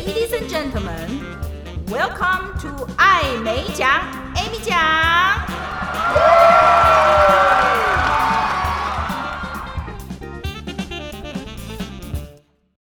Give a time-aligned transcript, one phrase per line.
[0.00, 1.20] Ladies and gentlemen,
[1.88, 3.86] welcome to 爱美奖
[4.34, 4.74] ，Amy 奖。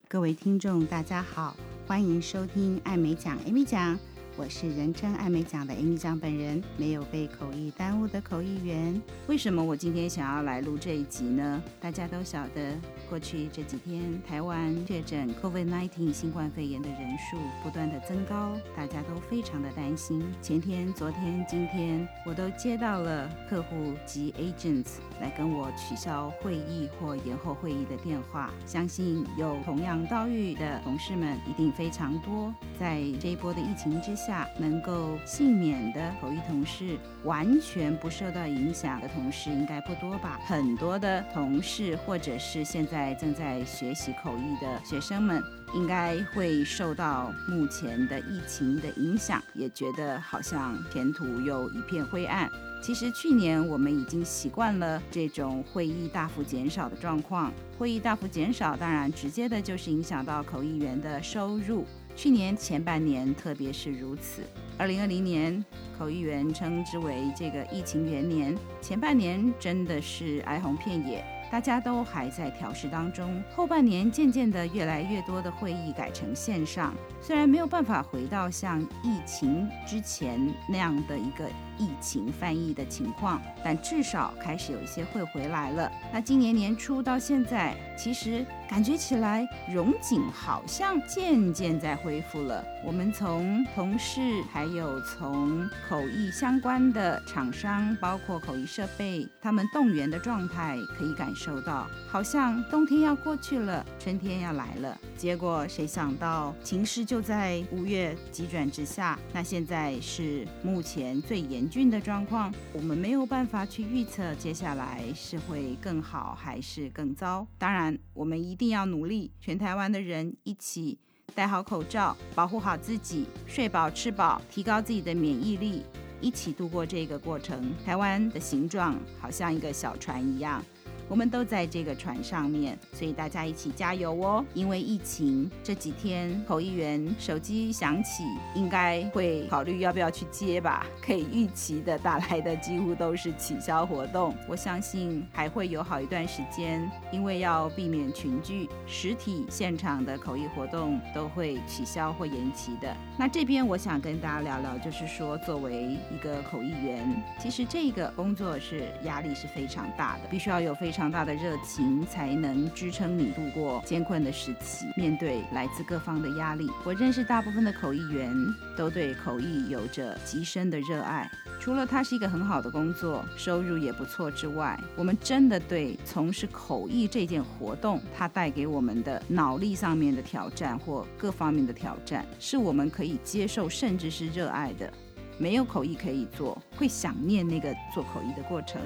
[0.09, 1.55] 各位听众，大家好，
[1.87, 3.97] 欢迎收听爱美奖，Amy 奖。
[4.37, 9.01] 我是人称爱美奖的 Amy 奖本人，没有被口译耽误的口译员。
[9.29, 11.63] 为什么我今天想要来录这一集呢？
[11.81, 12.77] 大家都晓得，
[13.09, 20.21] 过去这几天台湾确诊 COVID-19 新冠肺炎的人数不断的增高，大家都非常的担心。
[20.43, 28.51] 前天、昨天、今天，我都接到了客户及 agents 来跟我取消会议或延后会议的电话。
[28.67, 32.53] 相信有同样遭遇的同事们一定非常多。
[32.81, 40.41] 在这一波的疫情之下，下能够幸免的口译同事，完全不受到影响的同事应该不多吧？
[40.47, 45.43] 很多的同事，或者是现在正在学习口译的学生们，
[45.75, 52.49] 应该会受到目前的疫情的影响，也觉得好像前途又一片灰暗。
[52.83, 61.87] 其实去年我们已经习惯了这种会议大幅减少的状况，会议大幅减少，当然直接的就是影响到口译员的收入。
[62.17, 64.43] 去年前半年，特别是如此。
[64.77, 65.65] 二零二零年，
[65.97, 73.41] 口译员称之为这个疫情元年，前半年真的是哀鸿遍野，大家都还在调试当中。
[73.55, 81.49] 后半年渐渐的，越来越多的会议改成线上，虽然没有办法回到像疫情之前那样的一个。
[81.77, 85.91] 疫情翻译的情况，但至少开始有一些会回来了。
[86.13, 92.65] 那今年年初到现在，其实感觉起来荣景好像渐渐在恢复了。
[92.87, 104.99] 我们从同事，还还有从口译相关的厂商，包括口译设备，他们动员的状态可以感受到，好像冬天要过去了，春天要来了。
[105.19, 111.43] 结果谁想到情势就在五月急转直下，那现在是目前最。
[111.43, 117.47] 严峻的状况，我们没有办法去预测接下来是会更好还是更糟。
[117.59, 120.99] 当然，我们一定要努力，全台湾的人一起
[121.35, 125.83] 戴好口罩，保护好自己，睡饱吃饱，提高自己的免疫力，
[126.21, 127.73] 一起度过这个过程。
[127.85, 130.63] 台湾的形状好像一个小船一样。
[131.09, 134.45] 我们都在这个船上面，所以大家一起加油哦！
[134.55, 140.87] 因为疫情这几天，口译员手机响起，应该会考虑要不要去接吧。
[141.03, 144.35] 可以预期的打来的几乎都是取消活动。
[144.49, 152.97] 我相信还会有好一段时间，因为要避免群聚，实体现场的口译活动都会取消或延期的。
[153.19, 161.05] 那这边我想跟大家聊聊，就是说作为一个口译员，其实这个工作是压力是非常大的，必须要有非常。
[161.15, 164.87] 大的热情才能支撑你度过艰困的时期。
[164.97, 168.35] 面对来自各方的压力，我认识大部分的口译员
[168.77, 171.31] 都对口译有着极深的热爱。
[171.61, 184.93] 除了它是一个很好的工作，收入也不错之外，我们真的对从事口译这件活动，它带给我们的脑力上面的挑战或各方面的挑战，是我们可以接受甚至是热爱的。
[185.39, 188.81] 没有口译可以做，会想念那个做口译的过程。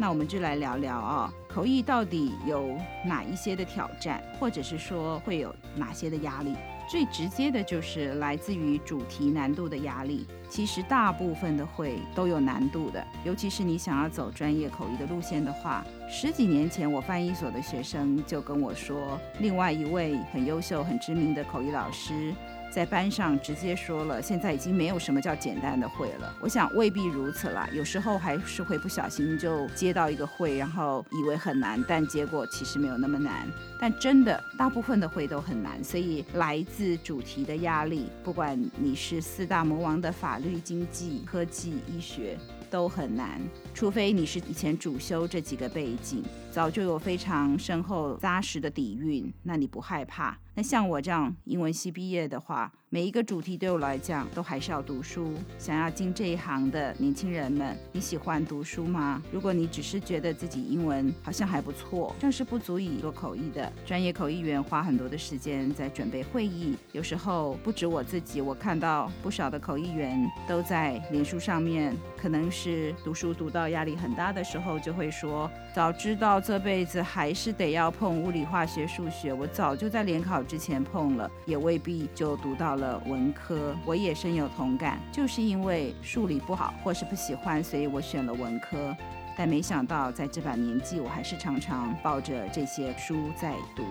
[0.00, 6.54] 那我们就来聊聊啊，口译到底有哪一些的挑战，或者是说会有哪些的压力？
[6.88, 10.24] 最直接的就是来自于主题难度的压力。
[10.48, 15.84] 其实大部分的会都有难度的，尤其是你想要走专业口译的路线的话。
[16.10, 22.34] 十几年前，我翻译所的学生就跟我说，另外一位很优秀、很知名的口译老师。
[22.70, 26.34] 在班上直接说了，现在已经没有什么叫简单的会了。
[26.38, 33.48] 我想未必如此啦，有时候还是会不小心就接到一个会，然后以为很难，但结果其实没有那么难。
[33.80, 42.38] 但真的大部分的会都很难，所以来自主题的压力，不管你是四大魔王的法法律、经济、科技、医学。
[42.70, 43.40] 都很难，
[43.72, 46.22] 除非你是以前主修这几个背景，
[46.58, 50.36] 早就有非常深厚扎实的底蕴，那你不害怕。
[50.56, 55.32] 那像我这样英文系毕业的话，每一个主题对我来讲都还是要读书。
[55.56, 59.22] 想要进这一行的年轻人们，你喜欢读书吗？
[59.30, 66.76] 如果你只是觉得自己英文好像还不错，但是不足以做口译的专业口译员，花很多的时间在准备会议。
[66.90, 82.74] 有时候不止我自己，我看到不少的口译员都在脸书上面，可能是读书读到压力很大的时候，就会说：早知道这辈子还是得要碰物理、化学、数学，我早就在联考之前碰了，也未必就读到。
[82.74, 88.96] 了文科，我也深有同感，就是因为数理不好或是不喜欢，所以我选了文科。
[89.36, 93.82] 但没想到在这把年纪，我还是常常抱着这些书在读。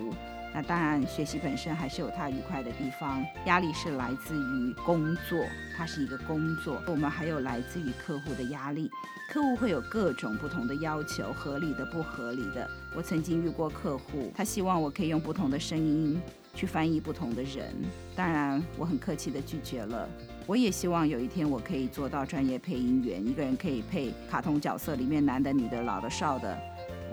[0.58, 3.24] 那当然，学习本身还是有它愉快的地方。
[3.46, 5.38] 压力是来自于工作，
[5.78, 6.82] 它是一个工作。
[6.88, 8.90] 我们还有来自于客户的压力，
[9.30, 12.68] 客户会有各种不同的要求，合理的、不合理的。
[12.96, 16.20] 我曾经遇过客户，他希望我可以用不同的声音
[16.56, 17.72] 去翻译不同的人，
[18.16, 20.10] 当然我很客气地拒绝了。
[20.48, 26.58] 我也希望有一天我可以做到专业配音员，一个人可以配卡通角色里面男的、女的、老的、少的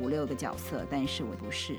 [0.00, 1.79] 五六个角色，但是我不是。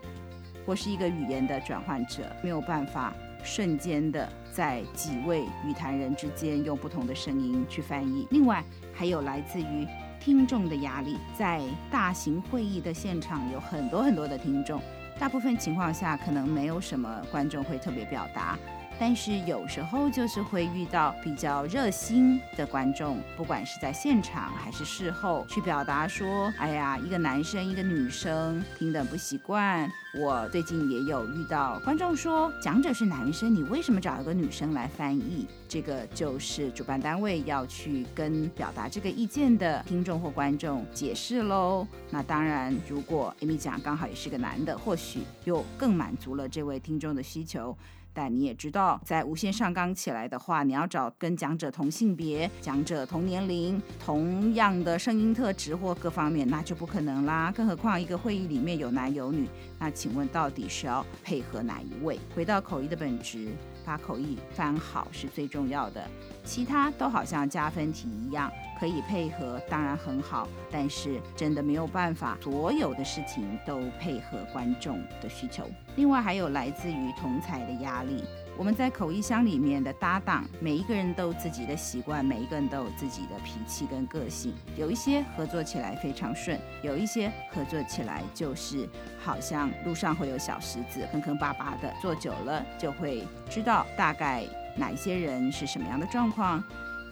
[0.66, 3.14] 我是一个语言的转换者，没有办法
[3.44, 8.28] 瞬间的在几位语坛人之间用不同的声音去翻译。
[8.32, 9.88] 另外，还有来自于
[10.20, 14.82] 听众的压力，在大型会议的现场有很多很多的听众，
[15.20, 18.58] 大部分情况下可能没有什么观众会特别表达。
[18.98, 41.86] 但是有时候就是会遇到比较热心的观众，不管是在现场还是事后，去表达说：“哎呀，一个男生一个女生听得不习惯。”我最近也有遇到观众说：“讲者是男生，你为什么找一个女生来翻译？”这个就是主办单位要去跟表达这个意见的听众或观众解释喽。
[42.10, 47.78] 那当然，如果 Amy 讲刚好也是个男的，或许又更满足了这位听众的需求。
[48.16, 57.52] 但你也知道，在无线上纲起来的话，你要找跟讲者同性别、讲者同年龄、同样的声音特质或各方面，那就不可能啦。
[57.56, 62.18] 更何况一个会议里面有男有女，那请问到底是要配合哪一位？
[62.34, 63.50] 回到口译的本质，
[63.84, 66.02] 把口译翻好是最重要的，
[66.46, 68.50] 其他都好像加分题一样。
[68.80, 75.64] 可以配合，当然很好，但是真的没有办法，所有的事情都配合观众的需求。
[75.96, 78.24] 另外还有来自于同侪的压力。
[78.58, 84.54] 我们在口译箱里面的搭档，每一个人都有自己的习惯，每一个人都有自己的脾气跟个性。
[84.78, 88.88] 有一些合作起来非常顺，有一些合作起来就是
[89.22, 91.94] 好像路上会有小石子，坑坑巴巴的。
[92.02, 94.46] 做久了就会知道大概
[94.78, 96.64] 哪一些人是什么样的状况。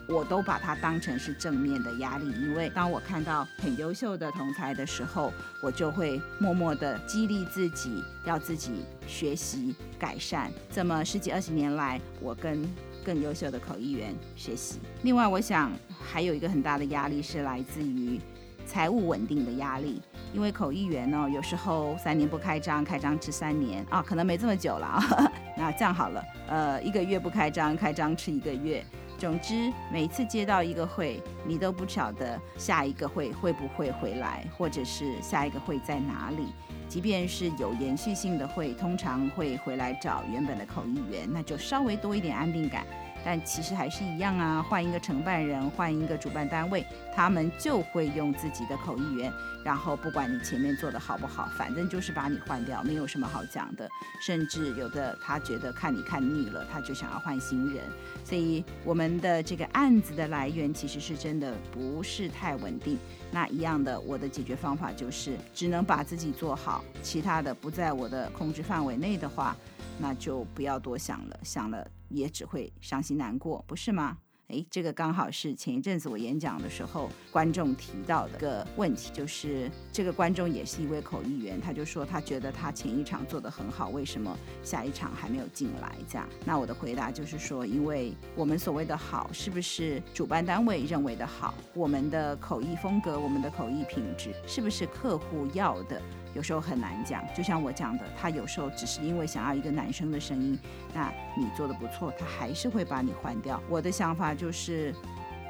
[0.08, 10.52] 我都把它当成是正面的压力，因为当我看到很优秀的同侪的时候，我就会默默地激励自己，要自己学习改善。
[10.72, 12.68] 这么十几二十年来，我跟
[13.06, 14.80] 更优秀的口译员学习。
[15.04, 15.72] 另外，我想
[16.02, 18.20] 还有一个很大的压力是来自于
[18.66, 20.02] 财务稳定的压力，
[20.34, 25.32] 因为口译员呢，有时候三年不开张，开张吃三年啊，可能没这么久了啊。
[25.58, 28.84] 那这样好了，呃，一个月不开张，开张吃一个月。
[29.24, 36.48] 总之，每次接到一个会，你都不晓得下一个会会不会回来，或者是下一个会在哪里。
[36.90, 42.86] 即便是有延续性的会，通常会回来找原本的口译员，那就稍微多一点安定感。
[43.24, 46.86] 但其实还是一样啊，换一个承办人，换一个主办单位，
[47.16, 49.32] 他们就会用自己的口译员。
[49.64, 53.90] 然后不管你前面做得好不好，反正就是把你换掉，没有什么好讲的。
[54.22, 57.82] 甚至有的他觉得看你看腻了，他就想要换新人。
[58.26, 62.98] 所以我们的这个案子的来源其实是真的不是太稳定。
[63.32, 69.56] 那一样的，我的解决方法就是只能把自己做好，其他的不在我的控制范围内的话，
[69.98, 74.18] 那就不要多想了，想了也只会伤心难过，不是吗？
[74.50, 85.96] 诶，这个刚好是前一阵子我演讲的时候观众提到的一个问题，就是这个观众也是一位口译员，他就说他觉得他前一场做得很好，为什么下一场还没有进来？
[86.08, 91.56] 这样，那我的回答就是说，因为我们所谓的好，是不是主办单位认为的好？
[91.74, 96.00] 我们的口译风格，我们的口译品质，是不是客户要的？
[96.34, 100.58] 有时候很难讲，就像我讲的，他有时候只是因为想要一个男生的声音，
[100.94, 103.62] 那你做得不错，他还是会把你换掉。
[103.70, 104.94] 我的想法就是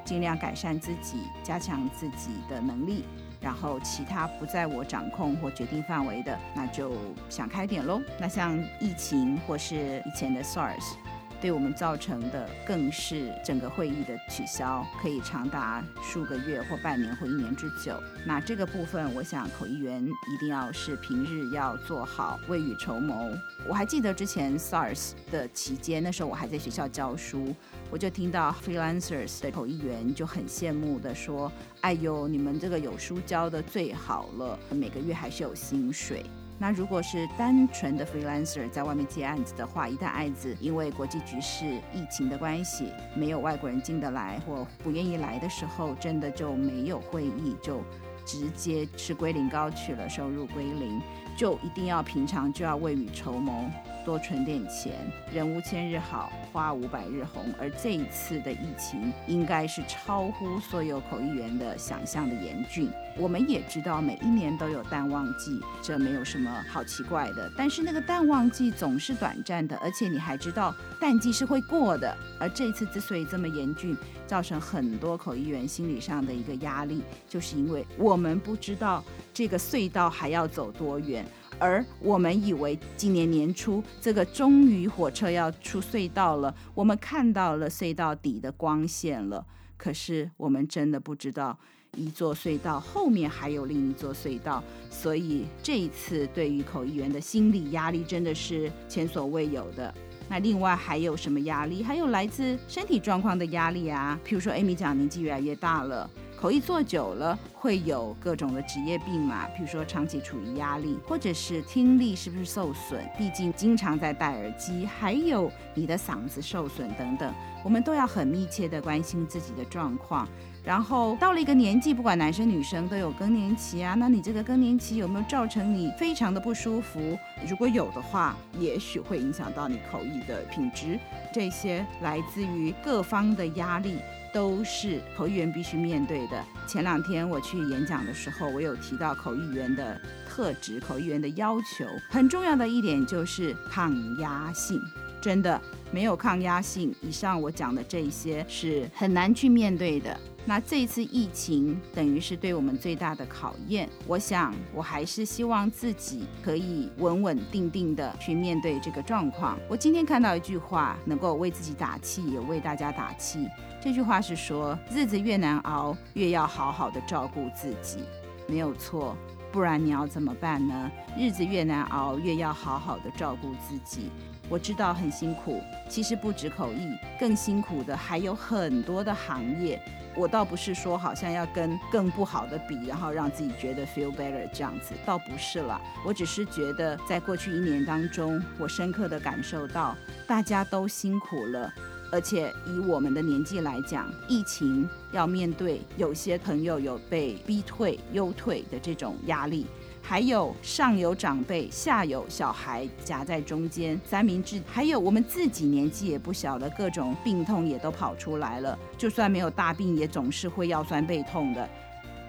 [0.04, 3.06] 尽量改善自己，加强自己的能力，
[3.40, 6.92] 然后其他不在我掌控或决定范围的，那就
[7.30, 8.02] 想开点喽。
[8.20, 10.96] 那像疫情或是以前的 SARS。
[11.44, 18.02] 对我们造成的更是整个会议的取消，可以长达数个月或半年或一年之久。
[18.26, 23.30] 那这个部分，我想口译员一定要是平日要做好未雨绸缪。
[23.68, 27.54] 我还记得之前 SARS 的期间，那时候我还在学校教书，
[27.92, 36.24] 我就听到 freelancers 的口译员就很羡慕的说：“哎呦，你们这个有书教的最好了，每个月还是有薪水。”
[36.60, 47.82] 那如果是单纯的 freelancer 在外面接案子的话，一旦案子因为国际局势、疫情的关系，没有外国人进得来或不愿意来的时候，真的就没有会议，就
[48.26, 51.02] 直接吃归零高去了，收入归零，
[51.36, 53.70] 就一定要平常就要未雨绸缪，
[54.06, 54.94] 多存点钱，
[55.34, 62.92] 人无千日好，花无百日红，而这一次的疫情应该是超乎所有口译员的想象的严峻。
[63.18, 67.52] 我们也知道每一年都有淡旺季，这没有什么好奇怪的。
[67.58, 72.16] 但是那个淡旺季总是短暂的，而且你还知道淡季是会过的。
[72.40, 81.26] 而这次之所以这么严峻，造成很多口译员心理上的一个压力，就是因为我们不知道这个隧道还要走多远。
[81.60, 89.46] 而我们以为今年年初这个终于火车要出隧道了，我们看到了隧道底的光线了。
[89.78, 91.58] 可是我们真的不知道，
[91.96, 94.64] 一座隧道后面还有另一座隧道。
[94.90, 99.94] 所以这一次对于口译员的心理压力真的是前所未有的。
[100.30, 101.84] 那另外还有什么压力？
[101.84, 106.10] 还有来自身体状况的压力啊，譬如说，Amy 讲年纪越来越大了。
[106.40, 113.02] 口译做久了会有各种的职业病嘛，比如说长期处于压力，或者是听力是不是受损？
[113.18, 120.28] 毕竟经常在戴耳机，还有你的嗓子受损等等，我们都要很密切的关心自己的状况。
[120.62, 127.18] 然后到了一个年纪，不管男生女生都有更年期啊，那你这个更年期有没有造成你非常的不舒服？
[127.48, 131.00] 如果有的话，也许会影响到你口译的品质。
[131.34, 134.00] 这些来自于各方的压力。
[134.34, 136.44] 都是口译员必须面对的。
[136.68, 144.82] 前两天我去去演讲的时候，我有提到口译员的特质，口译员的要求很重要的一点就是抗压性。
[145.24, 150.20] 真的没有抗压性，以上我讲的这一些是很难去面对的。
[150.46, 153.88] 那这一次疫情等于是对我们最大的考验。
[154.06, 159.58] 我想我还是希望自己可以稳稳定定的去面对这个状况。
[159.70, 163.48] 我今天看到一句话，能够为自己打气，也为大家打气。
[163.82, 168.00] 这句话是说：日子越难熬，越要好好的照顾自己。
[168.46, 169.16] 没有错，
[169.54, 170.92] 不然你要怎么办呢？
[171.16, 174.10] 日子越难熬，越要好好的照顾自己。
[174.50, 179.80] 我知道很辛苦，其实不止口译，更辛苦的还有很多的行业。
[180.16, 185.80] 我倒不是说好像要跟更不好的比，然后让自己觉得 feel better 这样子，倒不是了。
[186.04, 189.96] 我只是觉得在过去一年当中，我深刻的感受到
[190.28, 191.72] 大家都辛苦了，
[192.14, 199.66] 而且以我们的年纪来讲，疫情要面对，有些朋友有被逼退、优退的这种压力。
[200.00, 204.62] 还有上有长辈，下有小孩夹在中间，三明治。
[204.68, 208.78] 还有我们自己年纪也不小了，各种病痛也都跑出来了。
[208.96, 211.68] 就算没有大病，也总是会腰酸背痛的。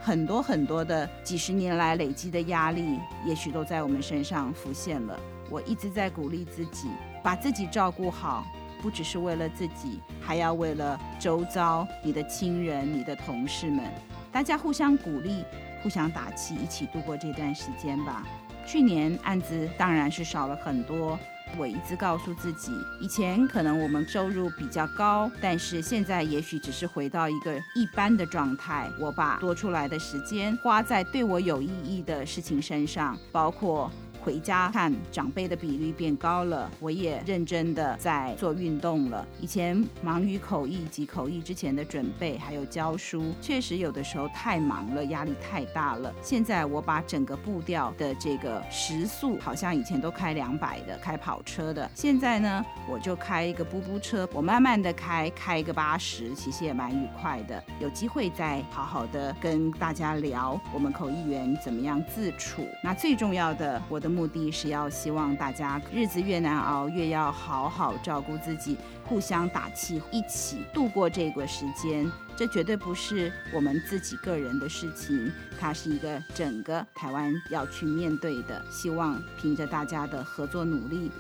[0.00, 5.21] 很多很多的几十年来累积的压力，也许都在我们身上浮现了。
[5.50, 6.88] 我一直在鼓励自己，
[7.23, 8.47] 把自己照顾好，
[8.85, 13.83] 不只是为了自己，还要为了周遭你的亲人、你的同事们，
[14.31, 15.43] 大家互相鼓励。
[15.83, 18.26] 互相打气，一起度过这段时间吧。
[18.67, 21.19] 去年案子当然是少了很多，
[21.59, 22.73] 我一直告诉自己，
[23.03, 28.91] 以前可能我们收入比较高，但是现在也许只是回到一个一般的状态。
[28.99, 33.91] 我把多出来的时间花在对我有意义的事情身上，包括。
[34.25, 39.26] 回家看长辈的比率变高了，我也认真的在做运动了。
[39.38, 46.11] 以前忙于口译及口译之前的准备，还有教书，确实有的时候太忙了，压力太大了。
[46.23, 57.62] 现在我把整个步调的这个时速，好像以前都开两百的，开跑车的，现在呢，我就开一个步步车，我慢慢的开，开一个八十，其实也蛮愉快的。
[57.78, 62.66] 有机会再好好的跟大家聊我们口译员怎么样自处。
[62.83, 64.13] 那最重要的，我的。
[64.14, 72.11] 目的是要希望大家日子越难熬，越要好好照顾自己，互相打气，一起度过这个时间。
[72.37, 78.64] 这绝对不是我们自己个人的事情，它是一个整个台湾要去面对的。
[78.71, 81.11] 希望凭着大家的合作努力，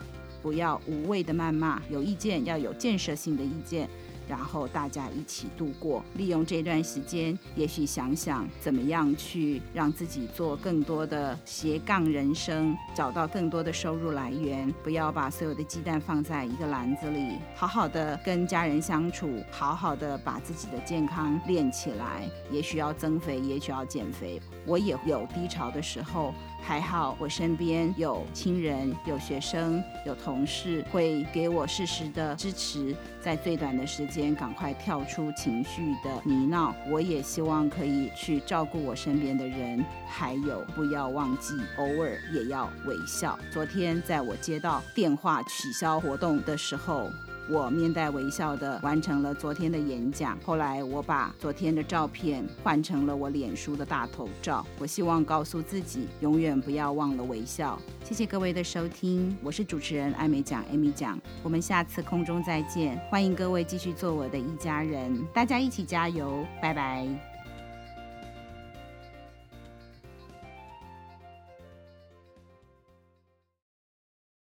[0.42, 3.88] 不要无谓的谩骂，有意见要有建设性的意见。
[4.28, 22.28] 然后大家一起度过，利用这段时间，也许想想怎么样去让自己做更多的斜杠人生，找到更多的收入来源，不要把所有的鸡蛋放在一个篮子里，好好的跟家人相处，好好的把自己的健康练起来。
[22.50, 26.32] 也许要增肥，也许要减肥，我也有低潮的时候。
[26.66, 36.72] 还好，我身边有亲人、有学生、有同事，会给我适时的支持，在最短的时间赶快跳出情绪的泥淖。
[36.90, 43.38] 我也希望可以去照顾我身边的人，还有不要忘记偶尔也要微笑。
[43.52, 47.10] 昨天在我接到电话取消活动的时候，
[47.50, 50.38] 我面带微笑的完成了昨天的演讲。
[50.44, 54.64] 后来我把昨天的照片换成了我脸书的大头照。
[54.78, 57.78] 我希望告诉自己，永远不要忘了微笑。
[58.04, 62.98] 谢谢各位的收听，我是主持人艾美奖艾米奖，我们下次空中再见。
[63.10, 67.33] 欢迎各位继续做我的一家人，大家一起加油，拜拜。